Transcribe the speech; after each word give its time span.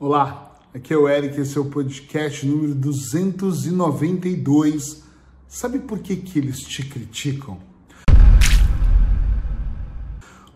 Olá, 0.00 0.56
aqui 0.72 0.94
é 0.94 0.96
o 0.96 1.08
Eric, 1.08 1.40
esse 1.40 1.58
é 1.58 1.60
o 1.60 1.64
podcast 1.64 2.46
número 2.46 2.72
292. 2.72 5.02
Sabe 5.48 5.80
por 5.80 5.98
que, 5.98 6.14
que 6.14 6.38
eles 6.38 6.60
te 6.60 6.84
criticam? 6.84 7.58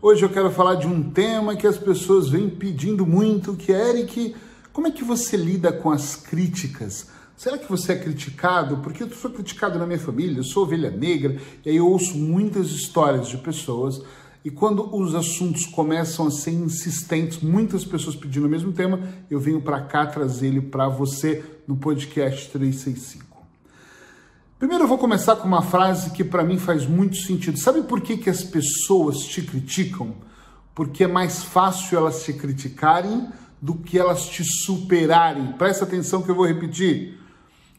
Hoje 0.00 0.24
eu 0.24 0.28
quero 0.28 0.48
falar 0.52 0.76
de 0.76 0.86
um 0.86 1.10
tema 1.10 1.56
que 1.56 1.66
as 1.66 1.76
pessoas 1.76 2.28
vêm 2.28 2.48
pedindo 2.48 3.04
muito, 3.04 3.56
que 3.56 3.72
é 3.72 3.90
Eric, 3.90 4.36
como 4.72 4.86
é 4.86 4.92
que 4.92 5.02
você 5.02 5.36
lida 5.36 5.72
com 5.72 5.90
as 5.90 6.14
críticas? 6.14 7.08
Será 7.36 7.58
que 7.58 7.68
você 7.68 7.94
é 7.94 7.98
criticado? 7.98 8.76
Porque 8.76 9.02
eu 9.02 9.10
sou 9.10 9.32
criticado 9.32 9.76
na 9.76 9.84
minha 9.84 9.98
família, 9.98 10.38
eu 10.38 10.44
sou 10.44 10.62
ovelha 10.62 10.92
negra, 10.92 11.36
e 11.66 11.70
aí 11.70 11.76
eu 11.78 11.88
ouço 11.88 12.16
muitas 12.16 12.70
histórias 12.70 13.26
de 13.26 13.38
pessoas 13.38 14.02
e 14.44 14.50
quando 14.50 14.94
os 14.94 15.14
assuntos 15.14 15.66
começam 15.66 16.26
a 16.26 16.30
ser 16.30 16.50
insistentes, 16.50 17.40
muitas 17.40 17.84
pessoas 17.84 18.16
pedindo 18.16 18.46
o 18.46 18.50
mesmo 18.50 18.72
tema, 18.72 19.00
eu 19.30 19.38
venho 19.38 19.60
para 19.60 19.80
cá 19.82 20.04
trazer 20.04 20.48
ele 20.48 20.60
para 20.60 20.88
você 20.88 21.44
no 21.66 21.76
podcast 21.76 22.50
365. 22.50 23.32
Primeiro 24.58 24.84
eu 24.84 24.88
vou 24.88 24.98
começar 24.98 25.36
com 25.36 25.46
uma 25.46 25.62
frase 25.62 26.10
que 26.10 26.24
para 26.24 26.42
mim 26.44 26.58
faz 26.58 26.86
muito 26.86 27.16
sentido. 27.16 27.58
Sabe 27.58 27.82
por 27.82 28.00
que, 28.00 28.16
que 28.16 28.30
as 28.30 28.42
pessoas 28.42 29.20
te 29.20 29.42
criticam? 29.42 30.14
Porque 30.74 31.04
é 31.04 31.08
mais 31.08 31.42
fácil 31.44 31.98
elas 31.98 32.24
te 32.24 32.32
criticarem 32.32 33.28
do 33.60 33.74
que 33.74 33.96
elas 33.96 34.26
te 34.26 34.42
superarem. 34.44 35.52
Presta 35.52 35.84
atenção 35.84 36.22
que 36.22 36.30
eu 36.30 36.34
vou 36.34 36.46
repetir. 36.46 37.18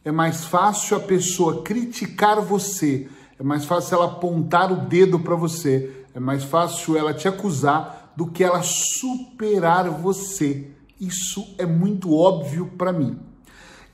É 0.02 0.12
mais 0.12 0.44
fácil 0.44 0.96
a 0.96 1.00
pessoa 1.00 1.62
criticar 1.62 2.40
você, 2.40 3.08
é 3.38 3.42
mais 3.42 3.64
fácil 3.64 3.96
ela 3.96 4.04
apontar 4.04 4.70
o 4.70 4.86
dedo 4.86 5.18
para 5.18 5.34
você, 5.34 6.03
é 6.14 6.20
mais 6.20 6.44
fácil 6.44 6.96
ela 6.96 7.12
te 7.12 7.26
acusar 7.26 8.12
do 8.16 8.26
que 8.26 8.44
ela 8.44 8.62
superar 8.62 9.90
você. 9.90 10.70
Isso 11.00 11.44
é 11.58 11.66
muito 11.66 12.14
óbvio 12.14 12.70
para 12.78 12.92
mim. 12.92 13.18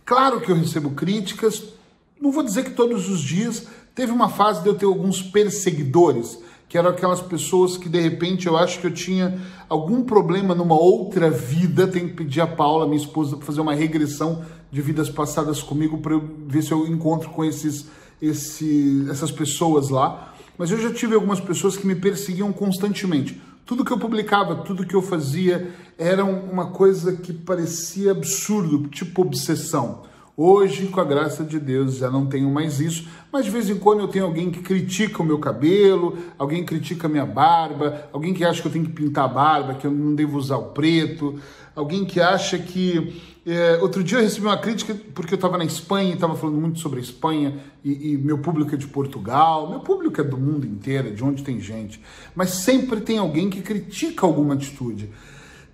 Claro 0.05 0.41
que 0.41 0.53
eu 0.53 0.57
recebo 0.57 0.91
críticas, 0.91 1.65
não 2.21 2.31
vou 2.31 2.43
dizer 2.43 2.65
que 2.65 2.73
todos 2.73 3.09
os 3.09 3.21
dias. 3.21 3.67
Teve 3.95 4.13
uma 4.13 4.29
fase 4.29 4.63
de 4.63 4.69
eu 4.69 4.75
ter 4.75 4.87
alguns 4.87 5.21
perseguidores, 5.21 6.39
que 6.69 6.79
eram 6.79 6.91
aquelas 6.91 7.21
pessoas 7.21 7.77
que 7.77 7.89
de 7.89 8.01
repente 8.01 8.47
eu 8.47 8.57
acho 8.57 8.79
que 8.81 8.87
eu 8.87 8.95
tinha 8.95 9.41
algum 9.69 10.05
problema 10.05 10.55
numa 10.55 10.79
outra 10.79 11.31
vida. 11.31 11.89
Tenho 11.89 12.09
que 12.09 12.15
pedir 12.15 12.41
a 12.41 12.47
Paula, 12.47 12.87
minha 12.87 13.01
esposa, 13.01 13.37
para 13.37 13.45
fazer 13.45 13.61
uma 13.61 13.75
regressão 13.75 14.45
de 14.71 14.81
vidas 14.81 15.11
passadas 15.11 15.63
comigo 15.63 15.99
para 15.99 16.21
ver 16.47 16.63
se 16.63 16.71
eu 16.71 16.87
encontro 16.87 17.31
com 17.31 17.45
esses, 17.45 17.87
esse, 18.23 19.07
essas 19.11 19.33
pessoas 19.33 19.89
lá 19.89 20.31
mas 20.61 20.71
eu 20.71 20.79
já 20.79 20.93
tive 20.93 21.15
algumas 21.15 21.41
pessoas 21.41 21.75
que 21.75 21.87
me 21.87 21.95
perseguiam 21.95 22.53
constantemente. 22.53 23.41
Tudo 23.65 23.83
que 23.83 23.91
eu 23.91 23.99
publicava, 23.99 24.57
tudo 24.57 24.85
que 24.85 24.95
eu 24.95 25.01
fazia 25.01 25.71
era 25.97 26.23
uma 26.23 26.67
coisa 26.67 27.17
que 27.17 27.33
parecia 27.33 28.11
absurdo, 28.11 28.87
tipo 28.89 29.23
obsessão. 29.23 30.03
Hoje, 30.37 30.87
com 30.87 31.01
a 31.01 31.05
graça 31.05 31.45
de 31.45 31.59
Deus, 31.59 31.97
já 31.97 32.11
não 32.11 32.27
tenho 32.27 32.49
mais 32.51 32.81
isso, 32.81 33.07
mas 33.33 33.45
de 33.45 33.51
vez 33.51 33.69
em 33.69 33.79
quando 33.79 34.01
eu 34.01 34.09
tenho 34.09 34.25
alguém 34.25 34.51
que 34.51 34.61
critica 34.61 35.23
o 35.23 35.27
meu 35.27 35.39
cabelo, 35.39 36.17
alguém 36.39 36.65
critica 36.65 37.07
a 37.07 37.11
minha 37.11 37.27
barba, 37.27 38.09
alguém 38.13 38.33
que 38.33 38.45
acha 38.45 38.63
que 38.63 38.69
eu 38.69 38.73
tenho 38.73 38.87
que 38.87 38.93
pintar 38.93 39.25
a 39.25 39.29
barba, 39.29 39.75
que 39.75 39.87
eu 39.87 39.91
não 39.91 40.15
devo 40.15 40.39
usar 40.39 40.57
o 40.57 40.67
preto, 40.67 41.39
alguém 41.75 42.05
que 42.05 42.21
acha 42.21 42.59
que. 42.59 43.21
É, 43.47 43.79
outro 43.81 44.05
dia 44.05 44.19
eu 44.19 44.23
recebi 44.23 44.47
uma 44.47 44.59
crítica 44.59 44.95
porque 45.15 45.33
eu 45.33 45.37
estava 45.37 45.57
na 45.57 45.65
Espanha 45.65 46.11
e 46.11 46.15
estava 46.15 46.37
falando 46.37 46.61
muito 46.61 46.79
sobre 46.79 47.01
a 47.01 47.03
Espanha 47.03 47.59
e, 47.83 48.13
e, 48.13 48.19
meu 48.19 48.39
público 48.39 48.75
é 48.75 48.77
de 48.77 48.87
Portugal, 48.87 49.69
meu 49.71 49.81
público 49.81 50.21
é 50.21 50.25
do 50.25 50.37
mundo 50.37 50.67
inteiro, 50.67 51.09
é 51.09 51.11
de 51.11 51.25
onde 51.25 51.43
tem 51.43 51.59
gente, 51.59 52.01
mas 52.35 52.51
sempre 52.51 53.01
tem 53.01 53.17
alguém 53.17 53.49
que 53.49 53.63
critica 53.63 54.27
alguma 54.27 54.55
atitude. 54.55 55.11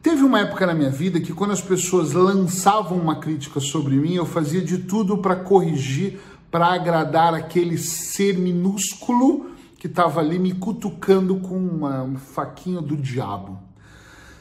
Teve 0.07 0.23
uma 0.23 0.39
época 0.39 0.65
na 0.65 0.73
minha 0.73 0.89
vida 0.89 1.19
que 1.19 1.33
quando 1.33 1.51
as 1.51 1.61
pessoas 1.61 2.13
lançavam 2.13 2.97
uma 2.97 3.17
crítica 3.17 3.59
sobre 3.59 3.97
mim, 3.97 4.15
eu 4.15 4.25
fazia 4.25 4.63
de 4.63 4.79
tudo 4.79 5.19
para 5.19 5.35
corrigir, 5.35 6.21
para 6.49 6.69
agradar 6.69 7.35
aquele 7.35 7.77
ser 7.77 8.39
minúsculo 8.39 9.51
que 9.81 9.89
estava 9.89 10.21
ali 10.21 10.39
me 10.39 10.53
cutucando 10.53 11.35
com 11.41 11.57
uma, 11.57 12.05
um 12.05 12.15
faquinho 12.15 12.81
do 12.81 12.97
diabo. 12.97 13.59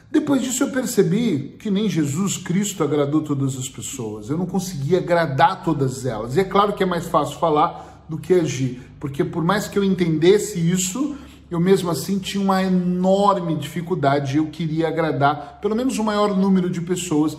Depois 0.08 0.40
disso 0.40 0.62
eu 0.62 0.70
percebi 0.70 1.56
que 1.58 1.68
nem 1.68 1.88
Jesus 1.88 2.36
Cristo 2.36 2.84
agradou 2.84 3.22
todas 3.22 3.58
as 3.58 3.68
pessoas. 3.68 4.30
Eu 4.30 4.38
não 4.38 4.46
conseguia 4.46 4.98
agradar 4.98 5.64
todas 5.64 6.06
elas. 6.06 6.36
E 6.36 6.40
é 6.40 6.44
claro 6.44 6.74
que 6.74 6.84
é 6.84 6.86
mais 6.86 7.08
fácil 7.08 7.40
falar 7.40 8.04
do 8.08 8.18
que 8.18 8.34
agir, 8.34 8.82
porque 9.00 9.24
por 9.24 9.42
mais 9.42 9.66
que 9.66 9.76
eu 9.76 9.82
entendesse 9.82 10.60
isso, 10.60 11.16
eu 11.50 11.60
mesmo 11.60 11.90
assim 11.90 12.18
tinha 12.18 12.42
uma 12.42 12.62
enorme 12.62 13.56
dificuldade. 13.56 14.36
Eu 14.36 14.48
queria 14.48 14.88
agradar 14.88 15.58
pelo 15.60 15.76
menos 15.76 15.98
o 15.98 16.04
maior 16.04 16.36
número 16.36 16.68
de 16.68 16.80
pessoas. 16.80 17.36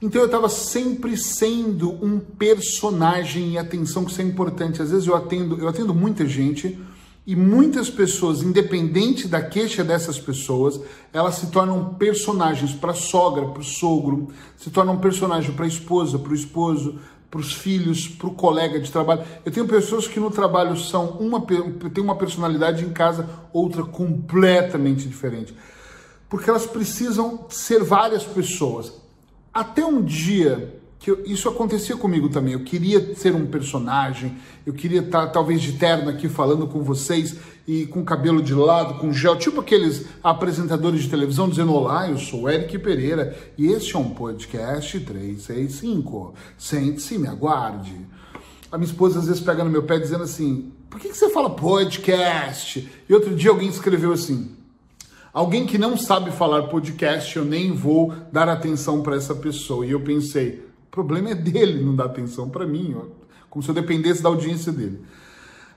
Então 0.00 0.20
eu 0.20 0.26
estava 0.26 0.48
sempre 0.48 1.16
sendo 1.16 1.90
um 2.04 2.18
personagem 2.18 3.52
e 3.52 3.58
atenção 3.58 4.04
que 4.04 4.10
isso 4.10 4.20
é 4.20 4.24
importante. 4.24 4.82
Às 4.82 4.90
vezes 4.90 5.06
eu 5.06 5.14
atendo, 5.14 5.58
eu 5.58 5.68
atendo 5.68 5.94
muita 5.94 6.26
gente 6.26 6.78
e 7.24 7.36
muitas 7.36 7.88
pessoas, 7.88 8.42
independente 8.42 9.28
da 9.28 9.40
queixa 9.40 9.84
dessas 9.84 10.18
pessoas, 10.18 10.80
elas 11.12 11.36
se 11.36 11.46
tornam 11.52 11.94
personagens 11.94 12.72
para 12.72 12.90
a 12.90 12.94
sogra, 12.94 13.46
para 13.46 13.60
o 13.60 13.64
sogro, 13.64 14.28
se 14.56 14.70
tornam 14.70 14.98
personagem 14.98 15.52
para 15.52 15.64
a 15.64 15.68
esposa, 15.68 16.18
para 16.18 16.32
o 16.32 16.34
esposo, 16.34 16.98
para 17.32 17.40
os 17.40 17.54
filhos, 17.54 18.06
para 18.06 18.26
o 18.26 18.34
colega 18.34 18.78
de 18.78 18.92
trabalho. 18.92 19.22
Eu 19.42 19.50
tenho 19.50 19.66
pessoas 19.66 20.06
que 20.06 20.20
no 20.20 20.30
trabalho 20.30 20.76
são 20.76 21.12
uma 21.12 21.40
tem 21.40 22.04
uma 22.04 22.14
personalidade 22.14 22.84
em 22.84 22.90
casa, 22.90 23.26
outra 23.54 23.82
completamente 23.82 25.08
diferente. 25.08 25.56
Porque 26.28 26.50
elas 26.50 26.66
precisam 26.66 27.46
ser 27.48 27.82
várias 27.82 28.22
pessoas. 28.22 28.92
Até 29.52 29.82
um 29.82 30.02
dia 30.02 30.78
que 31.02 31.10
eu, 31.10 31.20
isso 31.26 31.48
acontecia 31.48 31.96
comigo 31.96 32.28
também. 32.28 32.52
Eu 32.52 32.60
queria 32.60 33.16
ser 33.16 33.34
um 33.34 33.44
personagem, 33.44 34.36
eu 34.64 34.72
queria 34.72 35.00
estar 35.00 35.26
talvez 35.26 35.60
de 35.60 35.72
terno 35.72 36.08
aqui 36.08 36.28
falando 36.28 36.68
com 36.68 36.80
vocês 36.80 37.36
e 37.66 37.86
com 37.86 38.04
cabelo 38.04 38.40
de 38.40 38.54
lado, 38.54 39.00
com 39.00 39.12
gel, 39.12 39.36
tipo 39.36 39.60
aqueles 39.60 40.06
apresentadores 40.22 41.02
de 41.02 41.10
televisão 41.10 41.48
dizendo: 41.48 41.74
Olá, 41.74 42.08
eu 42.08 42.18
sou 42.18 42.48
Eric 42.48 42.78
Pereira 42.78 43.36
e 43.58 43.66
este 43.66 43.96
é 43.96 43.98
um 43.98 44.10
podcast 44.10 45.00
365. 45.00 46.34
Sente-se, 46.56 47.18
me 47.18 47.26
aguarde. 47.26 47.96
A 48.70 48.78
minha 48.78 48.88
esposa 48.88 49.18
às 49.18 49.26
vezes 49.26 49.42
pega 49.42 49.64
no 49.64 49.70
meu 49.70 49.82
pé 49.82 49.98
dizendo 49.98 50.22
assim: 50.22 50.72
Por 50.88 51.00
que, 51.00 51.08
que 51.08 51.16
você 51.16 51.28
fala 51.30 51.50
podcast? 51.50 52.88
E 53.08 53.12
outro 53.12 53.34
dia 53.34 53.50
alguém 53.50 53.68
escreveu 53.68 54.12
assim: 54.12 54.52
Alguém 55.32 55.66
que 55.66 55.78
não 55.78 55.96
sabe 55.96 56.30
falar 56.30 56.68
podcast, 56.68 57.36
eu 57.36 57.44
nem 57.44 57.72
vou 57.72 58.14
dar 58.30 58.48
atenção 58.48 59.02
para 59.02 59.16
essa 59.16 59.34
pessoa. 59.34 59.84
E 59.84 59.90
eu 59.90 60.00
pensei, 60.00 60.70
problema 60.92 61.30
é 61.30 61.34
dele 61.34 61.82
não 61.82 61.96
dar 61.96 62.04
atenção 62.04 62.50
para 62.50 62.66
mim, 62.66 62.94
como 63.48 63.62
se 63.62 63.70
eu 63.70 63.74
dependesse 63.74 64.22
da 64.22 64.28
audiência 64.28 64.70
dele. 64.70 65.00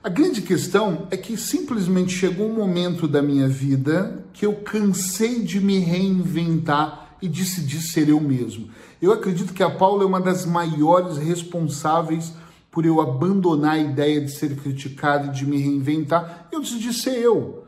A 0.04 0.10
grande 0.10 0.42
questão 0.42 1.08
é 1.10 1.16
que 1.16 1.36
simplesmente 1.36 2.12
chegou 2.12 2.46
um 2.48 2.54
momento 2.54 3.08
da 3.08 3.22
minha 3.22 3.48
vida 3.48 4.24
que 4.32 4.46
eu 4.46 4.52
cansei 4.56 5.42
de 5.42 5.58
me 5.58 5.78
reinventar 5.78 7.16
e 7.20 7.28
decidi 7.28 7.80
ser 7.80 8.10
eu 8.10 8.20
mesmo. 8.20 8.68
Eu 9.00 9.10
acredito 9.10 9.54
que 9.54 9.62
a 9.62 9.70
Paula 9.70 10.04
é 10.04 10.06
uma 10.06 10.20
das 10.20 10.44
maiores 10.44 11.16
responsáveis 11.16 12.34
por 12.70 12.84
eu 12.84 13.00
abandonar 13.00 13.72
a 13.72 13.78
ideia 13.78 14.20
de 14.20 14.30
ser 14.30 14.54
criticado 14.54 15.28
e 15.28 15.32
de 15.32 15.46
me 15.46 15.56
reinventar. 15.56 16.46
Eu 16.52 16.60
decidi 16.60 16.92
ser 16.92 17.18
eu. 17.18 17.64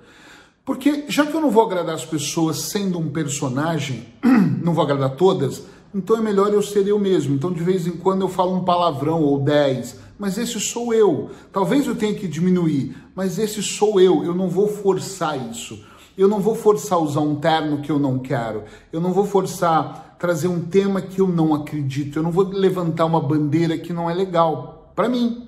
Porque 0.66 1.06
já 1.08 1.24
que 1.24 1.34
eu 1.34 1.40
não 1.40 1.50
vou 1.50 1.64
agradar 1.64 1.94
as 1.94 2.04
pessoas 2.04 2.58
sendo 2.58 2.98
um 2.98 3.08
personagem, 3.08 4.06
não 4.62 4.74
vou 4.74 4.84
agradar 4.84 5.16
todas, 5.16 5.62
então 5.94 6.16
é 6.16 6.20
melhor 6.20 6.52
eu 6.52 6.62
ser 6.62 6.86
eu 6.86 6.98
mesmo. 6.98 7.34
Então 7.34 7.52
de 7.52 7.62
vez 7.62 7.86
em 7.86 7.92
quando 7.92 8.22
eu 8.22 8.28
falo 8.28 8.54
um 8.54 8.64
palavrão 8.64 9.22
ou 9.22 9.40
dez, 9.40 9.98
mas 10.18 10.36
esse 10.36 10.58
sou 10.60 10.92
eu. 10.92 11.30
Talvez 11.52 11.86
eu 11.86 11.94
tenha 11.94 12.14
que 12.14 12.28
diminuir, 12.28 12.96
mas 13.14 13.38
esse 13.38 13.62
sou 13.62 14.00
eu. 14.00 14.24
Eu 14.24 14.34
não 14.34 14.48
vou 14.48 14.68
forçar 14.68 15.50
isso. 15.50 15.82
Eu 16.16 16.28
não 16.28 16.40
vou 16.40 16.54
forçar 16.54 16.98
usar 16.98 17.20
um 17.20 17.36
terno 17.36 17.80
que 17.80 17.90
eu 17.90 17.98
não 17.98 18.18
quero. 18.18 18.64
Eu 18.92 19.00
não 19.00 19.12
vou 19.12 19.24
forçar 19.24 20.16
trazer 20.18 20.48
um 20.48 20.60
tema 20.60 21.00
que 21.00 21.20
eu 21.20 21.28
não 21.28 21.54
acredito. 21.54 22.18
Eu 22.18 22.22
não 22.22 22.32
vou 22.32 22.44
levantar 22.44 23.04
uma 23.04 23.20
bandeira 23.20 23.78
que 23.78 23.92
não 23.92 24.10
é 24.10 24.14
legal 24.14 24.92
para 24.96 25.08
mim 25.08 25.47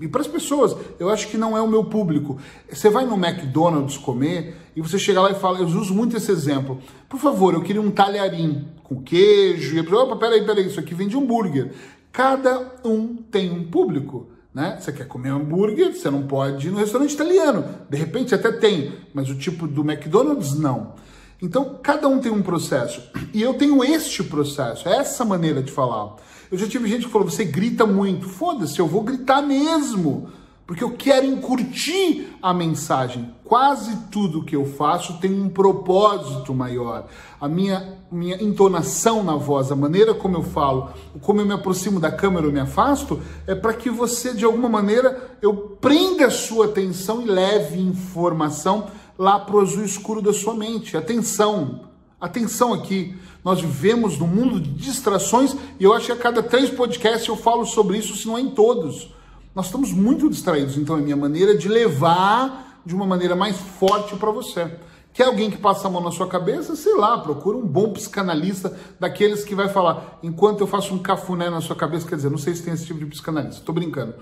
e 0.00 0.08
para 0.08 0.22
as 0.22 0.26
pessoas, 0.26 0.74
eu 0.98 1.10
acho 1.10 1.28
que 1.28 1.36
não 1.36 1.54
é 1.54 1.60
o 1.60 1.68
meu 1.68 1.84
público. 1.84 2.38
Você 2.70 2.88
vai 2.88 3.04
no 3.04 3.14
McDonald's 3.14 3.98
comer 3.98 4.56
e 4.74 4.80
você 4.80 4.98
chega 4.98 5.20
lá 5.20 5.30
e 5.30 5.34
fala, 5.34 5.58
eu 5.58 5.66
uso 5.66 5.94
muito 5.94 6.16
esse 6.16 6.32
exemplo. 6.32 6.80
Por 7.06 7.20
favor, 7.20 7.52
eu 7.52 7.60
queria 7.60 7.82
um 7.82 7.90
talharim 7.90 8.66
com 8.82 9.02
queijo. 9.02 9.76
E 9.76 9.78
a 9.78 9.84
pessoa, 9.84 10.04
opa, 10.04 10.16
peraí, 10.16 10.44
peraí, 10.44 10.66
isso 10.66 10.80
aqui 10.80 10.94
vem 10.94 11.06
de 11.06 11.18
hambúrguer. 11.18 11.72
Cada 12.10 12.80
um 12.82 13.14
tem 13.16 13.50
um 13.50 13.64
público. 13.64 14.28
Né? 14.54 14.78
Você 14.80 14.90
quer 14.90 15.06
comer 15.06 15.30
hambúrguer, 15.30 15.94
você 15.94 16.10
não 16.10 16.22
pode 16.22 16.68
ir 16.68 16.70
no 16.70 16.78
restaurante 16.78 17.12
italiano. 17.12 17.64
De 17.88 17.96
repente 17.96 18.34
até 18.34 18.50
tem, 18.50 18.94
mas 19.12 19.28
o 19.28 19.36
tipo 19.36 19.66
do 19.66 19.82
McDonald's 19.82 20.58
não. 20.58 20.94
Então, 21.42 21.78
cada 21.82 22.06
um 22.06 22.20
tem 22.20 22.30
um 22.30 22.42
processo. 22.42 23.02
E 23.32 23.40
eu 23.40 23.54
tenho 23.54 23.82
este 23.82 24.22
processo, 24.22 24.88
essa 24.88 25.24
maneira 25.24 25.62
de 25.62 25.72
falar. 25.72 26.16
Eu 26.50 26.58
já 26.58 26.66
tive 26.66 26.88
gente 26.88 27.06
que 27.06 27.12
falou: 27.12 27.28
você 27.28 27.44
grita 27.44 27.86
muito. 27.86 28.28
Foda-se, 28.28 28.78
eu 28.78 28.86
vou 28.86 29.02
gritar 29.02 29.40
mesmo. 29.40 30.28
porque 30.70 30.84
eu 30.84 30.92
quero 30.92 31.26
encurtir 31.26 32.28
a 32.40 32.54
mensagem. 32.54 33.34
Quase 33.42 34.04
tudo 34.08 34.44
que 34.44 34.54
eu 34.54 34.64
faço 34.64 35.18
tem 35.18 35.32
um 35.34 35.48
propósito 35.48 36.54
maior. 36.54 37.08
A 37.40 37.48
minha, 37.48 37.98
minha 38.08 38.40
entonação 38.40 39.24
na 39.24 39.34
voz, 39.34 39.72
a 39.72 39.74
maneira 39.74 40.14
como 40.14 40.36
eu 40.36 40.44
falo, 40.44 40.90
como 41.22 41.40
eu 41.40 41.44
me 41.44 41.54
aproximo 41.54 41.98
da 41.98 42.12
câmera 42.12 42.46
ou 42.46 42.52
me 42.52 42.60
afasto, 42.60 43.20
é 43.48 43.54
para 43.56 43.74
que 43.74 43.90
você, 43.90 44.32
de 44.32 44.44
alguma 44.44 44.68
maneira, 44.68 45.36
eu 45.42 45.76
prenda 45.80 46.26
a 46.26 46.30
sua 46.30 46.66
atenção 46.66 47.20
e 47.20 47.24
leve 47.24 47.80
informação 47.80 48.86
lá 49.20 49.38
para 49.38 49.54
o 49.54 49.60
azul 49.60 49.84
escuro 49.84 50.22
da 50.22 50.32
sua 50.32 50.54
mente. 50.54 50.96
Atenção, 50.96 51.80
atenção 52.18 52.72
aqui. 52.72 53.14
Nós 53.44 53.60
vivemos 53.60 54.18
num 54.18 54.26
mundo 54.26 54.58
de 54.58 54.70
distrações 54.70 55.54
e 55.78 55.84
eu 55.84 55.92
acho 55.92 56.06
que 56.06 56.12
a 56.12 56.16
cada 56.16 56.42
três 56.42 56.70
podcasts 56.70 57.28
eu 57.28 57.36
falo 57.36 57.66
sobre 57.66 57.98
isso, 57.98 58.16
se 58.16 58.26
não 58.26 58.38
é 58.38 58.40
em 58.40 58.48
todos. 58.48 59.14
Nós 59.54 59.66
estamos 59.66 59.92
muito 59.92 60.30
distraídos, 60.30 60.78
então 60.78 60.96
é 60.96 61.02
minha 61.02 61.18
maneira 61.18 61.54
de 61.54 61.68
levar 61.68 62.80
de 62.86 62.94
uma 62.94 63.04
maneira 63.04 63.36
mais 63.36 63.58
forte 63.58 64.16
para 64.16 64.30
você. 64.30 64.74
Quer 65.12 65.24
alguém 65.24 65.50
que 65.50 65.58
passa 65.58 65.86
a 65.86 65.90
mão 65.90 66.02
na 66.02 66.10
sua 66.10 66.26
cabeça? 66.26 66.74
Sei 66.74 66.94
lá, 66.94 67.18
procura 67.18 67.58
um 67.58 67.66
bom 67.66 67.92
psicanalista, 67.92 68.74
daqueles 68.98 69.44
que 69.44 69.54
vai 69.54 69.68
falar, 69.68 70.18
enquanto 70.22 70.62
eu 70.62 70.66
faço 70.66 70.94
um 70.94 70.98
cafuné 70.98 71.50
na 71.50 71.60
sua 71.60 71.76
cabeça, 71.76 72.08
quer 72.08 72.16
dizer, 72.16 72.30
não 72.30 72.38
sei 72.38 72.54
se 72.54 72.62
tem 72.62 72.72
esse 72.72 72.86
tipo 72.86 72.98
de 72.98 73.04
psicanalista, 73.04 73.60
tô 73.66 73.72
brincando. 73.72 74.14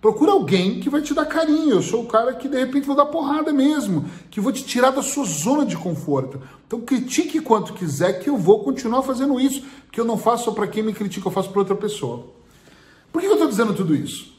Procura 0.00 0.32
alguém 0.32 0.80
que 0.80 0.88
vai 0.88 1.02
te 1.02 1.12
dar 1.12 1.26
carinho. 1.26 1.74
Eu 1.74 1.82
sou 1.82 2.04
o 2.04 2.06
cara 2.06 2.32
que 2.34 2.48
de 2.48 2.58
repente 2.58 2.86
vou 2.86 2.96
dar 2.96 3.06
porrada 3.06 3.52
mesmo, 3.52 4.06
que 4.30 4.40
vou 4.40 4.50
te 4.50 4.64
tirar 4.64 4.90
da 4.90 5.02
sua 5.02 5.24
zona 5.24 5.66
de 5.66 5.76
conforto. 5.76 6.40
Então 6.66 6.80
critique 6.80 7.40
quanto 7.40 7.74
quiser 7.74 8.14
que 8.20 8.30
eu 8.30 8.36
vou 8.36 8.64
continuar 8.64 9.02
fazendo 9.02 9.38
isso, 9.38 9.62
porque 9.86 10.00
eu 10.00 10.04
não 10.04 10.16
faço 10.16 10.52
para 10.52 10.66
quem 10.66 10.82
me 10.82 10.92
critica, 10.92 11.28
eu 11.28 11.32
faço 11.32 11.50
para 11.50 11.60
outra 11.60 11.74
pessoa. 11.74 12.26
Por 13.12 13.20
que 13.20 13.26
eu 13.26 13.32
estou 13.32 13.48
dizendo 13.48 13.74
tudo 13.74 13.94
isso? 13.94 14.30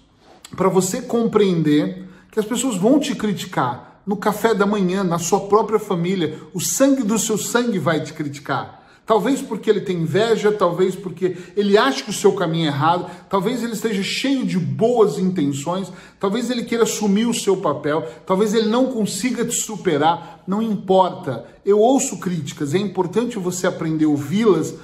para 0.55 0.69
você 0.69 1.01
compreender 1.01 2.07
que 2.31 2.39
as 2.39 2.45
pessoas 2.45 2.75
vão 2.77 2.99
te 2.99 3.15
criticar 3.15 4.01
no 4.05 4.17
café 4.17 4.53
da 4.53 4.65
manhã, 4.65 5.03
na 5.03 5.19
sua 5.19 5.41
própria 5.41 5.79
família, 5.79 6.39
o 6.53 6.59
sangue 6.59 7.03
do 7.03 7.17
seu 7.19 7.37
sangue 7.37 7.77
vai 7.77 8.01
te 8.01 8.13
criticar. 8.13 8.80
Talvez 9.11 9.41
porque 9.41 9.69
ele 9.69 9.81
tem 9.81 10.03
inveja, 10.03 10.53
talvez 10.53 10.95
porque 10.95 11.35
ele 11.57 11.77
acha 11.77 12.01
que 12.01 12.11
o 12.11 12.13
seu 12.13 12.31
caminho 12.31 12.63
é 12.63 12.67
errado, 12.67 13.11
talvez 13.29 13.61
ele 13.61 13.73
esteja 13.73 14.01
cheio 14.01 14.45
de 14.45 14.57
boas 14.57 15.19
intenções, 15.19 15.91
talvez 16.17 16.49
ele 16.49 16.63
queira 16.63 16.85
assumir 16.85 17.25
o 17.25 17.33
seu 17.33 17.57
papel, 17.57 18.07
talvez 18.25 18.53
ele 18.53 18.69
não 18.69 18.85
consiga 18.85 19.43
te 19.43 19.53
superar, 19.53 20.41
não 20.47 20.61
importa. 20.61 21.45
Eu 21.65 21.77
ouço 21.77 22.19
críticas, 22.19 22.73
é 22.73 22.77
importante 22.77 23.37
você 23.37 23.67
aprender 23.67 24.05
a 24.05 24.07
ouvi-las 24.07 24.75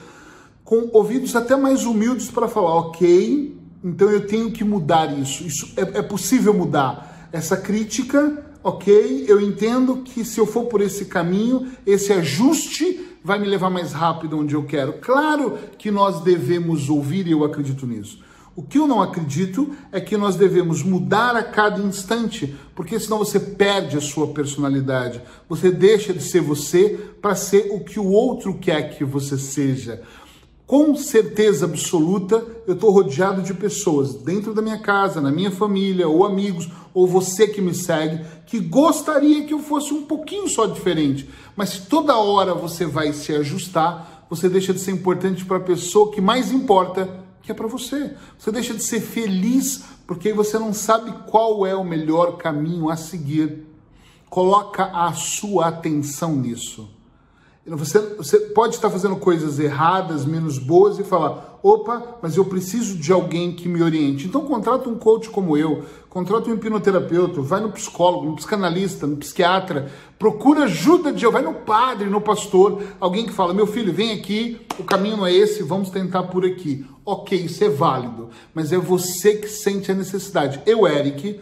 com 0.62 0.90
ouvidos 0.92 1.34
até 1.34 1.56
mais 1.56 1.86
humildes 1.86 2.30
para 2.30 2.50
falar, 2.50 2.76
ok, 2.76 3.58
então 3.82 4.12
eu 4.12 4.28
tenho 4.28 4.52
que 4.52 4.66
mudar 4.66 5.18
isso. 5.18 5.48
Isso 5.48 5.72
é, 5.78 6.00
é 6.00 6.02
possível 6.02 6.54
mudar. 6.54 7.30
Essa 7.32 7.56
crítica, 7.56 8.46
ok, 8.68 9.24
eu 9.30 9.40
entendo 9.40 10.04
que 10.04 10.26
se 10.26 10.42
eu 10.42 10.46
for 10.46 10.66
por 10.66 10.82
esse 10.82 11.06
caminho, 11.06 11.72
esse 11.86 12.12
ajuste 12.12 13.16
vai 13.24 13.40
me 13.40 13.48
levar 13.48 13.70
mais 13.70 13.94
rápido 13.94 14.38
onde 14.38 14.56
eu 14.56 14.64
quero. 14.66 14.94
Claro 15.00 15.58
que 15.78 15.90
nós 15.90 16.20
devemos 16.20 16.90
ouvir 16.90 17.28
e 17.28 17.32
eu 17.32 17.46
acredito 17.46 17.88
nisso. 17.88 18.22
O 18.58 18.62
que 18.62 18.78
eu 18.78 18.86
não 18.86 19.02
acredito 19.02 19.74
é 19.90 20.02
que 20.02 20.18
nós 20.18 20.36
devemos 20.36 20.84
mudar 20.84 21.34
a 21.34 21.44
cada 21.44 21.82
instante, 21.82 22.58
porque 22.76 23.00
senão 23.00 23.20
você 23.20 23.40
perde 23.40 23.96
a 23.96 24.02
sua 24.02 24.28
personalidade. 24.28 25.22
Você 25.48 25.72
deixa 25.72 26.12
de 26.12 26.22
ser 26.22 26.42
você 26.42 27.00
para 27.22 27.36
ser 27.36 27.70
o 27.72 27.80
que 27.80 28.02
o 28.02 28.08
outro 28.08 28.58
quer 28.58 28.98
que 28.98 29.06
você 29.06 29.38
seja 29.38 30.02
com 30.68 30.98
certeza 30.98 31.64
absoluta, 31.64 32.46
eu 32.68 32.74
estou 32.74 32.92
rodeado 32.92 33.42
de 33.42 33.54
pessoas 33.54 34.16
dentro 34.16 34.54
da 34.54 34.62
minha 34.62 34.78
casa, 34.78 35.22
na 35.22 35.32
minha 35.32 35.50
família, 35.50 36.10
ou 36.10 36.26
amigos, 36.26 36.70
ou 36.94 37.08
você 37.08 37.48
que 37.48 37.62
me 37.62 37.74
segue, 37.74 38.26
que 38.46 38.60
gostaria 38.60 39.46
que 39.46 39.54
eu 39.54 39.60
fosse 39.60 39.94
um 39.94 40.04
pouquinho 40.04 40.50
só 40.50 40.66
diferente. 40.66 41.30
Mas 41.56 41.70
se 41.70 41.82
toda 41.84 42.18
hora 42.18 42.54
você 42.54 42.86
vai 42.86 43.14
se 43.14 43.34
ajustar, 43.34 44.26
você 44.30 44.50
deixa 44.50 44.74
de 44.74 44.82
ser 44.82 44.92
importante 44.92 45.46
para 45.46 45.56
a 45.56 45.62
pessoa 45.62 46.12
que 46.12 46.20
mais 46.20 46.52
importa, 46.52 47.24
que 47.42 47.50
é 47.50 47.56
para 47.56 47.68
você. 47.68 48.14
Você 48.38 48.52
deixa 48.52 48.74
de 48.74 48.84
ser 48.84 49.00
feliz 49.00 49.86
porque 50.06 50.34
você 50.34 50.60
não 50.60 50.74
sabe 50.74 51.14
qual 51.30 51.66
é 51.66 51.76
o 51.76 51.84
melhor 51.86 52.36
caminho 52.36 52.90
a 52.90 52.98
seguir. 52.98 53.66
Coloca 54.30 54.84
a 54.84 55.14
sua 55.14 55.68
atenção 55.68 56.36
nisso. 56.36 56.97
Você, 57.70 58.00
você 58.16 58.40
pode 58.40 58.76
estar 58.76 58.90
fazendo 58.90 59.18
coisas 59.18 59.60
erradas, 59.60 60.26
menos 60.26 60.58
boas 60.58 60.98
e 61.00 61.04
falar: 61.04 61.60
opa, 61.62 62.18
mas 62.22 62.38
eu 62.38 62.46
preciso 62.46 62.98
de 62.98 63.12
alguém 63.12 63.52
que 63.52 63.68
me 63.68 63.84
oriente. 63.84 64.26
Então 64.26 64.46
contrata 64.46 64.88
um 64.88 64.96
coach 64.96 65.30
como 65.30 65.58
eu, 65.58 65.84
contrata 66.10 66.50
um 66.50 66.54
hipnoterapeuta, 66.54 67.42
vai 67.42 67.60
no 67.60 67.70
psicólogo, 67.70 68.26
no 68.26 68.38
psicanalista, 68.38 69.06
no 69.06 69.18
psiquiatra, 69.18 69.92
procura 70.18 70.64
ajuda 70.64 71.12
de 71.12 71.28
vai 71.28 71.42
no 71.42 71.56
padre, 71.56 72.10
no 72.10 72.22
pastor, 72.22 72.82
alguém 73.02 73.26
que 73.26 73.34
fala: 73.34 73.54
meu 73.54 73.68
filho, 73.68 73.92
vem 73.92 74.14
aqui, 74.14 74.62
o 74.80 74.86
caminho 74.86 75.26
é 75.26 75.34
esse, 75.34 75.62
vamos 75.62 75.90
tentar 75.90 76.24
por 76.24 76.46
aqui. 76.46 76.86
Ok, 77.04 77.38
isso 77.38 77.64
é 77.66 77.70
válido, 77.70 78.30
mas 78.54 78.72
é 78.72 78.78
você 78.78 79.36
que 79.36 79.50
sente 79.50 79.92
a 79.92 79.96
necessidade. 79.96 80.62
Eu, 80.66 80.88
Eric 80.88 81.40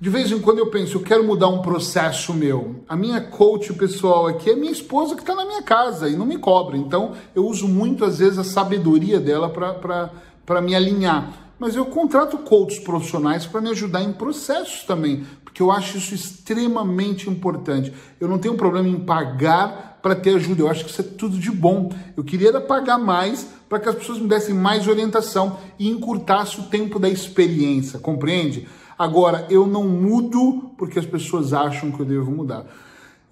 de 0.00 0.08
vez 0.08 0.32
em 0.32 0.38
quando 0.38 0.60
eu 0.60 0.68
penso, 0.68 0.96
eu 0.96 1.02
quero 1.02 1.22
mudar 1.22 1.48
um 1.48 1.60
processo 1.60 2.32
meu. 2.32 2.76
A 2.88 2.96
minha 2.96 3.20
coach 3.20 3.70
pessoal 3.74 4.26
aqui 4.26 4.48
é 4.48 4.56
minha 4.56 4.72
esposa 4.72 5.14
que 5.14 5.20
está 5.20 5.34
na 5.34 5.44
minha 5.44 5.62
casa 5.62 6.08
e 6.08 6.16
não 6.16 6.24
me 6.24 6.38
cobra. 6.38 6.74
Então 6.74 7.12
eu 7.34 7.46
uso 7.46 7.68
muito, 7.68 8.02
às 8.02 8.18
vezes, 8.18 8.38
a 8.38 8.44
sabedoria 8.44 9.20
dela 9.20 9.50
para 9.50 10.60
me 10.62 10.74
alinhar. 10.74 11.52
Mas 11.58 11.76
eu 11.76 11.84
contrato 11.84 12.38
coaches 12.38 12.78
profissionais 12.78 13.44
para 13.44 13.60
me 13.60 13.68
ajudar 13.68 14.00
em 14.00 14.14
processos 14.14 14.84
também, 14.84 15.26
porque 15.44 15.60
eu 15.60 15.70
acho 15.70 15.98
isso 15.98 16.14
extremamente 16.14 17.28
importante. 17.28 17.92
Eu 18.18 18.26
não 18.26 18.38
tenho 18.38 18.54
problema 18.54 18.88
em 18.88 19.00
pagar 19.00 19.98
para 20.00 20.14
ter 20.14 20.36
ajuda, 20.36 20.62
eu 20.62 20.70
acho 20.70 20.82
que 20.82 20.90
isso 20.90 21.02
é 21.02 21.04
tudo 21.04 21.36
de 21.36 21.50
bom. 21.50 21.92
Eu 22.16 22.24
queria 22.24 22.58
pagar 22.58 22.96
mais 22.96 23.46
para 23.68 23.78
que 23.78 23.90
as 23.90 23.96
pessoas 23.96 24.18
me 24.18 24.26
dessem 24.26 24.54
mais 24.54 24.88
orientação 24.88 25.58
e 25.78 25.90
encurtasse 25.90 26.58
o 26.58 26.64
tempo 26.64 26.98
da 26.98 27.10
experiência, 27.10 27.98
compreende? 27.98 28.66
Agora, 29.00 29.46
eu 29.48 29.66
não 29.66 29.88
mudo 29.88 30.72
porque 30.76 30.98
as 30.98 31.06
pessoas 31.06 31.54
acham 31.54 31.90
que 31.90 32.00
eu 32.00 32.04
devo 32.04 32.30
mudar. 32.30 32.66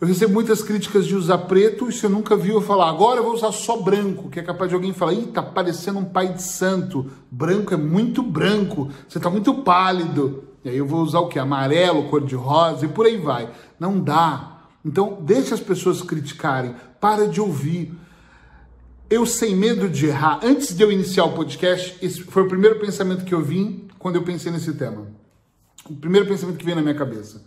Eu 0.01 0.09
recebo 0.09 0.33
muitas 0.33 0.63
críticas 0.63 1.05
de 1.05 1.15
usar 1.15 1.37
preto 1.37 1.91
e 1.91 1.93
você 1.93 2.09
nunca 2.09 2.35
viu 2.35 2.55
eu 2.55 2.63
falar, 2.63 2.89
agora 2.89 3.21
eu 3.21 3.25
vou 3.25 3.35
usar 3.35 3.53
só 3.53 3.77
branco, 3.77 4.31
que 4.31 4.41
é 4.41 4.43
capaz 4.43 4.71
de 4.71 4.75
alguém 4.75 4.95
falar, 4.95 5.13
ih, 5.13 5.27
tá 5.27 5.43
parecendo 5.43 5.99
um 5.99 6.07
pai 6.07 6.33
de 6.33 6.43
santo, 6.43 7.11
branco 7.31 7.75
é 7.75 7.77
muito 7.77 8.23
branco, 8.23 8.89
você 9.07 9.21
tá 9.21 9.29
muito 9.29 9.57
pálido. 9.57 10.45
E 10.65 10.71
aí 10.71 10.79
eu 10.79 10.87
vou 10.87 11.03
usar 11.03 11.21
o 11.21 11.29
que? 11.29 11.39
Amarelo, 11.39 12.05
cor 12.05 12.25
de 12.25 12.35
rosa 12.35 12.87
e 12.87 12.89
por 12.89 13.05
aí 13.05 13.19
vai. 13.19 13.51
Não 13.79 14.01
dá. 14.01 14.63
Então, 14.83 15.19
deixa 15.21 15.55
as 15.55 15.61
pessoas 15.61 16.01
criticarem, 16.01 16.75
para 16.99 17.29
de 17.29 17.43
ouvir. 17.43 17.93
Eu 19.11 19.27
sem 19.27 19.55
medo 19.55 19.87
de 19.87 20.07
errar, 20.07 20.41
antes 20.43 20.75
de 20.75 20.83
eu 20.83 20.91
iniciar 20.91 21.27
o 21.27 21.33
podcast, 21.33 21.95
esse 22.01 22.23
foi 22.23 22.45
o 22.45 22.49
primeiro 22.49 22.81
pensamento 22.81 23.23
que 23.23 23.35
eu 23.35 23.43
vim 23.43 23.87
quando 23.99 24.17
eu 24.17 24.23
pensei 24.23 24.51
nesse 24.51 24.73
tema 24.73 25.18
o 25.89 25.95
primeiro 25.95 26.27
pensamento 26.27 26.57
que 26.57 26.65
vem 26.65 26.75
na 26.75 26.83
minha 26.83 26.95
cabeça. 26.95 27.45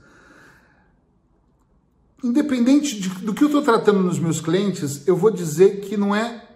Independente 2.24 3.00
de, 3.00 3.10
do 3.10 3.34
que 3.34 3.44
eu 3.44 3.48
estou 3.48 3.62
tratando 3.62 4.00
nos 4.00 4.20
meus 4.20 4.40
clientes, 4.40 5.08
eu 5.08 5.16
vou 5.18 5.32
dizer 5.32 5.82
que 5.82 5.98
não 5.98 6.16
é 6.16 6.48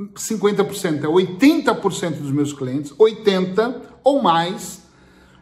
50%, 0.00 1.04
é 1.04 1.06
80% 1.06 2.18
dos 2.18 2.30
meus 2.30 2.52
clientes, 2.52 2.92
80% 2.92 3.82
ou 4.02 4.22
mais, 4.22 4.80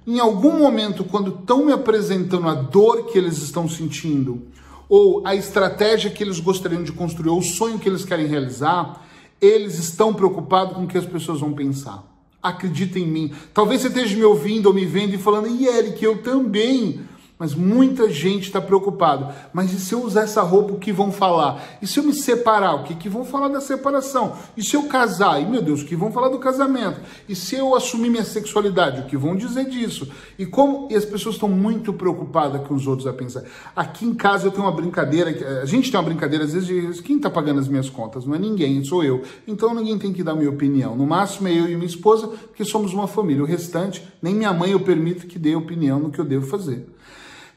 em 0.05 0.19
algum 0.19 0.59
momento, 0.59 1.05
quando 1.05 1.39
estão 1.39 1.67
me 1.67 1.73
apresentando 1.73 2.49
a 2.49 2.55
dor 2.55 3.07
que 3.07 3.17
eles 3.17 3.39
estão 3.39 3.69
sentindo, 3.69 4.49
ou 4.89 5.25
a 5.25 5.35
estratégia 5.35 6.11
que 6.11 6.25
eles 6.25 6.41
gostariam 6.41 6.83
de 6.83 6.93
construir, 6.93 7.29
ou 7.29 7.39
o 7.39 7.43
sonho 7.43 7.79
que 7.79 7.89
eles 7.89 8.05
querem 8.05 8.27
realizar, 8.27 9.07
eles 9.41 9.79
estão 9.79 10.13
preocupados 10.13 10.75
com 10.75 10.85
o 10.85 10.89
que 10.89 10.99
as 10.99 11.07
pessoas 11.07 11.41
vão 11.41 11.53
pensar. 11.53 12.18
Acredita 12.43 12.99
em 12.99 13.07
mim. 13.07 13.33
Talvez 13.53 13.81
você 13.81 13.89
esteja 13.89 14.17
me 14.17 14.25
ouvindo 14.25 14.67
ou 14.67 14.75
me 14.75 14.87
vendo 14.87 15.15
e 15.15 15.19
falando, 15.19 15.49
e 15.49 15.67
Eric, 15.67 16.03
eu 16.05 16.23
também. 16.23 17.01
Mas 17.39 17.55
muita 17.55 18.11
gente 18.11 18.45
está 18.45 18.61
preocupado. 18.61 19.33
Mas 19.53 19.73
e 19.73 19.79
se 19.79 19.95
eu 19.95 20.03
usar 20.03 20.23
essa 20.23 20.43
roupa, 20.43 20.73
o 20.73 20.79
que 20.79 20.93
vão 20.93 21.13
falar? 21.13 21.79
E 21.81 21.87
se 21.87 22.01
eu 22.01 22.03
me 22.03 22.13
separar, 22.13 22.75
o 22.75 22.83
que, 22.83 22.97
que 22.97 23.09
vão 23.09 23.25
falar 23.25 23.49
da 23.49 23.61
separação? 23.61 24.33
E 24.57 24.65
se 24.65 24.75
eu 24.75 24.89
casar? 24.89 25.41
E 25.41 25.47
meu 25.47 25.63
Deus, 25.63 25.83
o 25.83 25.85
que 25.85 25.95
vão 25.95 26.11
falar 26.11 26.31
do 26.31 26.39
casamento? 26.39 27.01
E 27.29 27.37
se 27.37 27.55
eu 27.55 27.77
assumir 27.77 28.11
minha 28.11 28.25
sexualidade? 28.25 29.03
O 29.03 29.05
que 29.05 29.17
vão 29.17 29.37
dizer 29.37 29.67
disso? 29.67 30.09
E 30.37 30.45
como 30.45 30.89
e 30.91 30.97
as 30.97 31.05
pessoas 31.05 31.37
estão 31.37 31.49
muito 31.49 31.93
preocupadas 31.93 32.67
com 32.67 32.75
os 32.75 32.89
outros 32.89 33.07
a 33.07 33.13
pensar. 33.13 33.45
Aqui 33.77 34.05
em 34.05 34.15
casa 34.15 34.49
eu 34.49 34.51
tenho 34.51 34.65
uma 34.65 34.73
brincadeira, 34.73 35.61
a 35.63 35.67
gente 35.67 35.93
tem 35.93 36.01
uma 36.01 36.07
brincadeira 36.07 36.45
às 36.45 36.53
vezes 36.53 36.67
de 36.67 37.03
quem 37.03 37.17
está 37.19 37.31
pagando 37.31 37.61
as 37.61 37.69
minhas 37.69 37.89
contas? 37.89 38.27
Não 38.27 38.35
é 38.35 38.39
ninguém, 38.39 38.83
sou 38.83 39.05
eu. 39.05 39.23
Então 39.47 39.73
ninguém 39.73 39.97
tem 39.97 40.13
que 40.13 40.25
dar 40.25 40.35
minha 40.35 40.51
opinião. 40.51 40.97
No 40.97 41.07
máximo 41.07 41.47
é 41.47 41.53
eu 41.53 41.69
e 41.69 41.77
minha 41.77 41.87
esposa, 41.87 42.27
porque 42.27 42.65
somos 42.65 42.93
uma 42.93 43.07
família. 43.07 43.45
O 43.45 43.47
restante, 43.47 44.07
nem 44.21 44.35
minha 44.35 44.53
mãe 44.53 44.73
eu 44.73 44.81
permito 44.81 45.27
que 45.29 45.39
dê 45.39 45.55
opinião 45.55 46.01
no 46.01 46.11
que 46.11 46.19
eu 46.19 46.25
devo 46.25 46.45
fazer. 46.47 46.98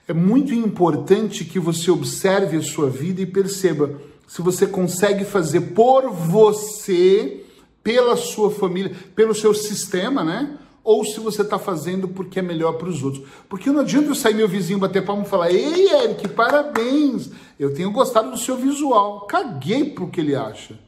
É 0.08 0.14
muito 0.14 0.54
importante 0.54 1.46
que 1.46 1.60
você 1.60 1.92
observe 1.92 2.58
a 2.58 2.62
sua 2.62 2.90
vida 2.90 3.22
e 3.22 3.26
perceba 3.26 4.00
se 4.28 4.42
você 4.42 4.66
consegue 4.66 5.26
fazer 5.26 5.62
por 5.74 6.10
você, 6.10 7.46
pela 7.84 8.16
sua 8.16 8.50
família, 8.50 8.96
pelo 9.16 9.36
seu 9.36 9.54
sistema, 9.54 10.24
né? 10.24 10.58
ou 10.84 11.06
se 11.06 11.20
você 11.20 11.42
está 11.42 11.60
fazendo 11.60 12.08
porque 12.08 12.40
é 12.40 12.42
melhor 12.42 12.74
para 12.74 12.90
os 12.90 13.04
outros. 13.04 13.24
Porque 13.48 13.70
não 13.70 13.82
adianta 13.82 14.10
eu 14.10 14.16
sair 14.16 14.34
meu 14.34 14.48
vizinho 14.48 14.80
bater 14.80 15.06
palma 15.06 15.24
e 15.24 15.30
falar: 15.30 15.52
Ei, 15.52 15.90
Eric, 15.90 16.28
parabéns! 16.30 17.30
Eu 17.60 17.74
tenho 17.74 17.92
gostado 17.92 18.32
do 18.32 18.38
seu 18.38 18.58
visual. 18.58 19.28
Caguei 19.28 19.86
pro 19.92 20.10
que 20.10 20.20
ele 20.20 20.36
acha. 20.36 20.80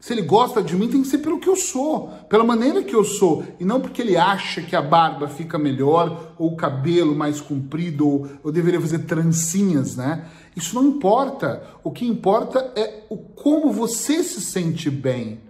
Se 0.00 0.12
ele 0.12 0.22
gosta 0.22 0.62
de 0.62 0.76
mim, 0.76 0.88
tem 0.88 1.02
que 1.02 1.08
ser 1.08 1.18
pelo 1.18 1.40
que 1.40 1.48
eu 1.48 1.56
sou, 1.56 2.08
pela 2.28 2.44
maneira 2.44 2.84
que 2.84 2.94
eu 2.94 3.02
sou, 3.02 3.44
e 3.58 3.64
não 3.64 3.80
porque 3.80 4.00
ele 4.00 4.16
acha 4.16 4.62
que 4.62 4.76
a 4.76 4.80
barba 4.80 5.26
fica 5.26 5.58
melhor, 5.58 6.34
ou 6.38 6.52
o 6.52 6.56
cabelo 6.56 7.16
mais 7.16 7.40
comprido, 7.40 8.06
ou 8.06 8.28
eu 8.44 8.52
deveria 8.52 8.80
fazer 8.80 9.00
trancinhas, 9.00 9.96
né? 9.96 10.24
Isso 10.54 10.74
não 10.74 10.86
importa. 10.86 11.64
O 11.82 11.90
que 11.90 12.06
importa 12.06 12.72
é 12.76 13.04
o 13.08 13.16
como 13.16 13.72
você 13.72 14.22
se 14.22 14.40
sente 14.40 14.88
bem. 14.88 15.40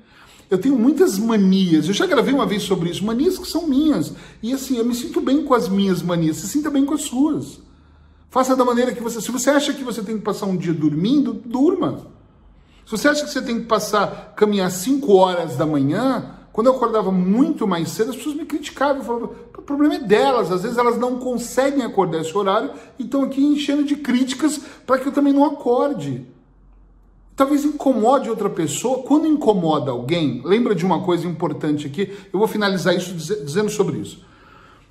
Eu 0.51 0.59
tenho 0.59 0.79
muitas 0.79 1.19
manias. 1.19 1.87
Eu 1.87 1.95
já 1.95 2.07
gravei 2.07 2.33
uma 2.33 2.47
vez 2.47 2.63
sobre 2.63 2.89
isso, 2.89 3.05
manias 3.05 3.39
que 3.39 3.47
são 3.47 3.67
minhas. 3.67 4.15
E 4.43 4.53
assim, 4.53 4.79
eu 4.79 4.85
me 4.85 4.95
sinto 4.95 5.21
bem 5.21 5.45
com 5.45 5.53
as 5.53 5.69
minhas 5.69 6.03
manias. 6.03 6.37
Se 6.37 6.49
sinta 6.49 6.71
bem 6.71 6.87
com 6.87 6.95
as 6.95 7.03
suas. 7.03 7.61
Faça 8.31 8.57
da 8.57 8.65
maneira 8.65 8.95
que 8.95 9.03
você. 9.03 9.21
Se 9.21 9.31
você 9.31 9.51
acha 9.51 9.75
que 9.75 9.85
você 9.85 10.03
tem 10.03 10.17
que 10.17 10.25
passar 10.25 10.47
um 10.47 10.57
dia 10.57 10.73
dormindo, 10.73 11.35
durma. 11.35 12.18
Se 12.89 12.93
você 12.93 13.07
acha 13.07 13.23
que 13.23 13.31
você 13.31 13.43
tem 13.43 13.61
que 13.61 13.67
passar, 13.67 14.33
caminhar 14.35 14.71
5 14.71 15.15
horas 15.15 15.59
da 15.59 15.67
manhã, 15.67 16.31
quando 16.51 16.69
eu 16.69 16.75
acordava 16.75 17.13
muito 17.13 17.67
mais 17.67 17.91
cedo, 17.91 18.13
as 18.13 18.17
pessoas 18.17 18.35
me 18.35 18.47
criticavam, 18.47 19.31
o 19.55 19.61
problema 19.61 19.97
é 19.97 19.99
delas, 19.99 20.51
às 20.51 20.63
vezes 20.63 20.79
elas 20.79 20.97
não 20.97 21.19
conseguem 21.19 21.85
acordar 21.85 22.23
esse 22.23 22.35
horário 22.35 22.71
e 22.99 23.03
estão 23.03 23.25
aqui 23.25 23.45
enchendo 23.45 23.85
de 23.85 23.95
críticas 23.95 24.59
para 24.87 24.99
que 24.99 25.07
eu 25.07 25.13
também 25.13 25.35
não 25.35 25.45
acorde. 25.45 26.27
Talvez 27.37 27.63
incomode 27.63 28.31
outra 28.31 28.49
pessoa. 28.49 29.03
Quando 29.03 29.27
incomoda 29.27 29.91
alguém, 29.91 30.41
lembra 30.43 30.75
de 30.75 30.87
uma 30.87 31.03
coisa 31.03 31.27
importante 31.27 31.87
aqui, 31.87 32.11
eu 32.33 32.39
vou 32.39 32.49
finalizar 32.49 32.97
isso 32.97 33.13
dizendo 33.13 33.69
sobre 33.69 33.99
isso. 33.99 34.25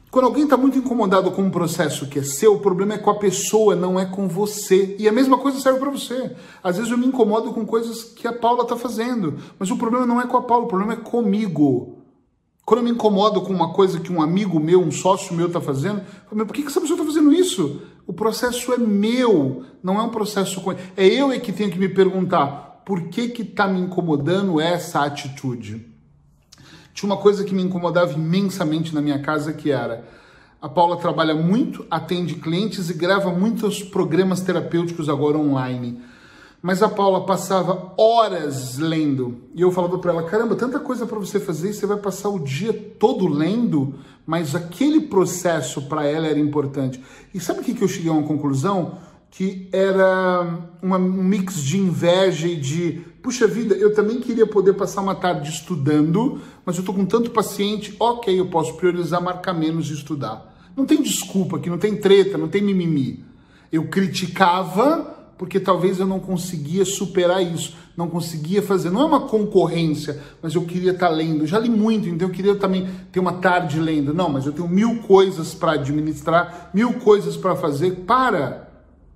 Quando 0.09 0.25
alguém 0.25 0.45
está 0.45 0.55
muito 0.55 0.77
incomodado 0.77 1.31
com 1.31 1.41
um 1.41 1.49
processo 1.49 2.07
que 2.07 2.19
é 2.19 2.23
seu, 2.23 2.53
o 2.55 2.59
problema 2.59 2.93
é 2.93 2.97
com 2.97 3.09
a 3.09 3.15
pessoa, 3.19 3.75
não 3.75 3.99
é 3.99 4.05
com 4.05 4.27
você. 4.27 4.95
E 4.97 5.07
a 5.07 5.11
mesma 5.11 5.37
coisa 5.37 5.59
serve 5.59 5.79
para 5.79 5.91
você. 5.91 6.33
Às 6.63 6.77
vezes 6.77 6.91
eu 6.91 6.97
me 6.97 7.05
incomodo 7.05 7.53
com 7.53 7.65
coisas 7.65 8.03
que 8.03 8.25
a 8.25 8.31
Paula 8.31 8.63
está 8.63 8.77
fazendo, 8.77 9.37
mas 9.59 9.69
o 9.69 9.77
problema 9.77 10.05
não 10.05 10.21
é 10.21 10.25
com 10.25 10.37
a 10.37 10.41
Paula, 10.41 10.63
o 10.63 10.67
problema 10.67 10.93
é 10.93 10.95
comigo. 10.97 11.97
Quando 12.65 12.79
eu 12.79 12.83
me 12.85 12.91
incomodo 12.91 13.41
com 13.41 13.53
uma 13.53 13.73
coisa 13.73 13.99
que 13.99 14.11
um 14.11 14.21
amigo 14.21 14.59
meu, 14.59 14.81
um 14.81 14.91
sócio 14.91 15.35
meu 15.35 15.47
está 15.47 15.59
fazendo, 15.59 15.99
eu 15.99 16.29
falo, 16.29 16.45
por 16.45 16.53
que 16.53 16.63
essa 16.63 16.81
pessoa 16.81 16.99
está 16.99 17.05
fazendo 17.05 17.33
isso? 17.33 17.81
O 18.05 18.13
processo 18.13 18.73
é 18.73 18.77
meu, 18.77 19.63
não 19.83 19.99
é 19.99 20.03
um 20.03 20.09
processo 20.09 20.61
com 20.61 20.71
É 20.71 21.05
eu 21.05 21.31
é 21.31 21.39
que 21.39 21.51
tenho 21.51 21.71
que 21.71 21.79
me 21.79 21.89
perguntar 21.89 22.81
por 22.85 23.09
que 23.09 23.27
que 23.29 23.41
está 23.41 23.67
me 23.67 23.81
incomodando 23.81 24.61
essa 24.61 25.01
atitude. 25.01 25.86
Tinha 26.97 27.13
uma 27.13 27.21
coisa 27.21 27.43
que 27.43 27.53
me 27.53 27.61
incomodava 27.61 28.13
imensamente 28.13 28.93
na 28.93 29.01
minha 29.01 29.19
casa 29.19 29.53
que 29.53 29.69
era 29.69 30.03
a 30.59 30.67
Paula 30.67 30.97
trabalha 30.97 31.35
muito, 31.35 31.85
atende 31.89 32.33
clientes 32.35 32.89
e 32.89 32.93
grava 32.93 33.31
muitos 33.31 33.83
programas 33.83 34.41
terapêuticos 34.41 35.07
agora 35.07 35.37
online. 35.37 36.01
Mas 36.61 36.81
a 36.81 36.89
Paula 36.89 37.27
passava 37.27 37.93
horas 37.95 38.79
lendo. 38.79 39.43
E 39.53 39.61
eu 39.61 39.71
falava 39.71 39.99
para 39.99 40.11
ela: 40.11 40.23
caramba, 40.23 40.55
tanta 40.55 40.79
coisa 40.79 41.05
para 41.05 41.19
você 41.19 41.39
fazer 41.39 41.69
e 41.69 41.73
você 41.73 41.85
vai 41.85 41.97
passar 41.97 42.29
o 42.29 42.39
dia 42.39 42.73
todo 42.73 43.27
lendo. 43.27 43.95
Mas 44.25 44.55
aquele 44.55 45.01
processo 45.01 45.83
para 45.83 46.05
ela 46.05 46.25
era 46.25 46.39
importante. 46.39 47.01
E 47.31 47.39
sabe 47.39 47.59
o 47.59 47.63
que, 47.63 47.75
que 47.75 47.83
eu 47.83 47.87
cheguei 47.87 48.09
a 48.09 48.13
uma 48.13 48.27
conclusão? 48.27 48.97
Que 49.29 49.69
era 49.71 50.73
uma, 50.81 50.97
um 50.97 51.23
mix 51.23 51.61
de 51.61 51.77
inveja 51.77 52.47
e 52.47 52.55
de 52.55 53.03
puxa 53.27 53.45
vida, 53.45 53.75
eu 53.75 53.93
também 53.93 54.21
queria 54.21 54.47
poder 54.47 54.71
passar 54.71 55.01
uma 55.01 55.13
tarde 55.13 55.49
estudando, 55.49 56.39
mas 56.65 56.77
eu 56.77 56.79
estou 56.79 56.95
com 56.95 57.05
tanto 57.05 57.29
paciente, 57.31 57.93
ok, 57.99 58.39
eu 58.39 58.45
posso 58.45 58.75
priorizar, 58.75 59.21
marcar 59.21 59.53
menos 59.53 59.89
e 59.89 59.93
estudar. 59.95 60.55
Não 60.77 60.85
tem 60.85 61.01
desculpa 61.01 61.57
aqui, 61.57 61.69
não 61.69 61.77
tem 61.77 61.97
treta, 61.97 62.37
não 62.37 62.47
tem 62.47 62.61
mimimi. 62.61 63.25
Eu 63.69 63.89
criticava 63.89 65.13
porque 65.37 65.59
talvez 65.59 65.99
eu 65.99 66.07
não 66.07 66.21
conseguia 66.21 66.85
superar 66.85 67.43
isso, 67.43 67.75
não 67.97 68.07
conseguia 68.07 68.61
fazer. 68.61 68.91
Não 68.91 69.01
é 69.01 69.05
uma 69.05 69.27
concorrência, 69.27 70.21
mas 70.41 70.55
eu 70.55 70.61
queria 70.61 70.91
estar 70.91 71.09
tá 71.09 71.13
lendo. 71.13 71.45
já 71.45 71.59
li 71.59 71.69
muito, 71.69 72.07
então 72.07 72.29
eu 72.29 72.33
queria 72.33 72.55
também 72.55 72.87
ter 73.11 73.19
uma 73.19 73.33
tarde 73.33 73.77
lendo. 73.77 74.13
Não, 74.13 74.29
mas 74.29 74.45
eu 74.45 74.53
tenho 74.53 74.69
mil 74.69 74.99
coisas 74.99 75.53
para 75.53 75.73
administrar, 75.73 76.69
mil 76.73 76.93
coisas 76.93 77.35
para 77.35 77.57
fazer. 77.57 78.05
Para, 78.05 78.69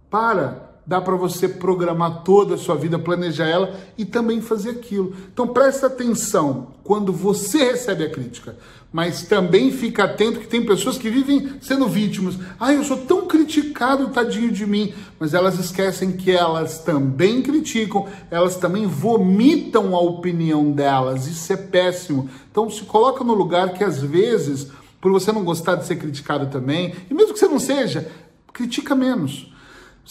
para 0.09 0.70
dá 0.85 0.99
para 0.99 1.15
você 1.15 1.47
programar 1.47 2.23
toda 2.23 2.55
a 2.55 2.57
sua 2.57 2.75
vida, 2.75 2.97
planejar 2.97 3.47
ela 3.47 3.79
e 3.97 4.03
também 4.03 4.41
fazer 4.41 4.71
aquilo. 4.71 5.15
Então 5.31 5.47
presta 5.47 5.87
atenção 5.87 6.67
quando 6.83 7.13
você 7.13 7.71
recebe 7.71 8.03
a 8.03 8.09
crítica, 8.09 8.57
mas 8.91 9.23
também 9.23 9.71
fica 9.71 10.03
atento 10.03 10.39
que 10.39 10.47
tem 10.47 10.65
pessoas 10.65 10.97
que 10.97 11.09
vivem 11.09 11.53
sendo 11.61 11.87
vítimas. 11.87 12.35
Ah, 12.59 12.73
eu 12.73 12.83
sou 12.83 12.97
tão 12.97 13.27
criticado, 13.27 14.09
tadinho 14.09 14.51
de 14.51 14.65
mim, 14.65 14.93
mas 15.19 15.33
elas 15.33 15.59
esquecem 15.59 16.11
que 16.11 16.31
elas 16.31 16.79
também 16.79 17.41
criticam, 17.41 18.07
elas 18.29 18.57
também 18.57 18.87
vomitam 18.87 19.95
a 19.95 20.01
opinião 20.01 20.71
delas. 20.71 21.27
Isso 21.27 21.53
é 21.53 21.57
péssimo. 21.57 22.29
Então 22.49 22.69
se 22.69 22.83
coloca 22.83 23.23
no 23.23 23.33
lugar 23.33 23.73
que 23.73 23.83
às 23.83 24.01
vezes, 24.01 24.67
por 24.99 25.11
você 25.11 25.31
não 25.31 25.43
gostar 25.43 25.75
de 25.75 25.85
ser 25.85 25.95
criticado 25.97 26.47
também, 26.47 26.95
e 27.09 27.13
mesmo 27.13 27.33
que 27.33 27.39
você 27.39 27.47
não 27.47 27.59
seja, 27.59 28.11
critica 28.51 28.95
menos 28.95 29.50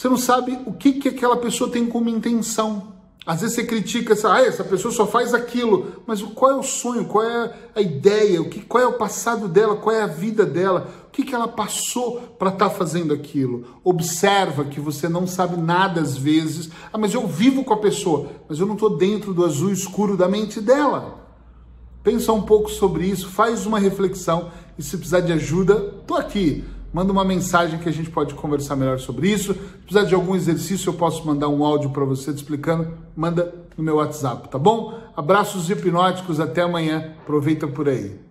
você 0.01 0.09
não 0.09 0.17
sabe 0.17 0.59
o 0.65 0.73
que, 0.73 0.95
que 0.95 1.11
aquela 1.11 1.37
pessoa 1.37 1.71
tem 1.71 1.85
como 1.85 2.09
intenção. 2.09 2.95
Às 3.27 3.43
vezes 3.43 3.55
você 3.55 3.65
critica 3.65 4.15
essa, 4.15 4.33
ah, 4.33 4.41
essa 4.41 4.65
pessoa 4.65 4.91
só 4.91 5.07
faz 5.07 5.35
aquilo, 5.35 6.03
mas 6.07 6.23
qual 6.23 6.53
é 6.53 6.55
o 6.55 6.63
sonho, 6.63 7.05
qual 7.05 7.23
é 7.23 7.55
a 7.75 7.83
ideia, 7.83 8.41
o 8.41 8.49
que, 8.49 8.63
qual 8.63 8.83
é 8.83 8.87
o 8.87 8.95
passado 8.95 9.47
dela, 9.47 9.77
qual 9.77 9.95
é 9.95 10.01
a 10.01 10.07
vida 10.07 10.47
dela, 10.47 10.89
o 11.07 11.11
que, 11.11 11.23
que 11.23 11.35
ela 11.35 11.47
passou 11.47 12.19
para 12.39 12.49
estar 12.49 12.71
tá 12.71 12.75
fazendo 12.75 13.13
aquilo. 13.13 13.67
Observa 13.85 14.65
que 14.65 14.81
você 14.81 15.07
não 15.07 15.27
sabe 15.27 15.61
nada 15.61 16.01
às 16.01 16.17
vezes. 16.17 16.71
Ah, 16.91 16.97
mas 16.97 17.13
eu 17.13 17.27
vivo 17.27 17.63
com 17.63 17.75
a 17.75 17.79
pessoa, 17.79 18.31
mas 18.49 18.59
eu 18.59 18.65
não 18.65 18.77
estou 18.77 18.97
dentro 18.97 19.35
do 19.35 19.45
azul 19.45 19.71
escuro 19.71 20.17
da 20.17 20.27
mente 20.27 20.63
dela. 20.63 21.29
Pensa 22.03 22.33
um 22.33 22.41
pouco 22.41 22.71
sobre 22.71 23.05
isso, 23.05 23.29
faz 23.29 23.67
uma 23.67 23.79
reflexão 23.79 24.51
e 24.79 24.83
se 24.83 24.97
precisar 24.97 25.21
de 25.21 25.35
ajuda, 25.35 25.93
estou 26.01 26.17
aqui 26.17 26.65
manda 26.93 27.13
uma 27.13 27.25
mensagem 27.25 27.79
que 27.79 27.89
a 27.89 27.93
gente 27.93 28.11
pode 28.11 28.35
conversar 28.35 28.77
melhor 28.77 28.99
sobre 28.99 29.29
isso. 29.29 29.55
Se 29.55 29.61
precisar 29.85 30.05
de 30.05 30.15
algum 30.15 30.35
exercício, 30.35 30.91
eu 30.91 30.95
posso 30.95 31.27
mandar 31.27 31.49
um 31.49 31.65
áudio 31.65 31.91
para 31.91 32.05
você 32.05 32.33
te 32.33 32.37
explicando. 32.37 32.93
Manda 33.17 33.55
no 33.77 33.85
meu 33.85 33.97
WhatsApp, 33.97 34.49
tá 34.49 34.59
bom? 34.59 34.99
Abraços 35.17 35.71
hipnóticos, 35.71 36.41
até 36.41 36.63
amanhã. 36.63 37.15
Aproveita 37.23 37.67
por 37.67 37.89
aí. 37.89 38.30